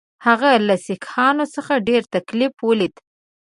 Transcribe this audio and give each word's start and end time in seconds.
هغه 0.25 0.49
له 0.67 0.75
سیکهانو 0.85 1.45
څخه 1.55 1.73
ډېر 1.87 2.01
تکلیف 2.15 2.53
ولید. 2.69 2.95